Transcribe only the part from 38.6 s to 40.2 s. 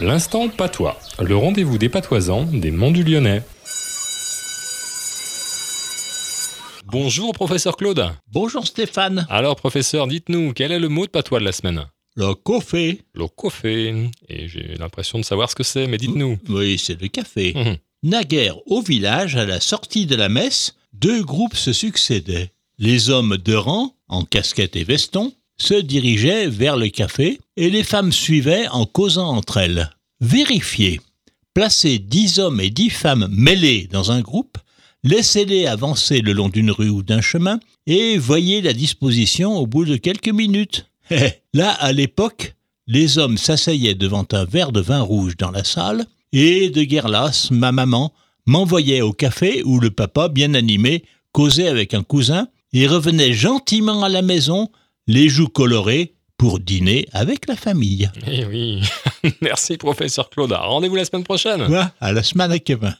la disposition au bout de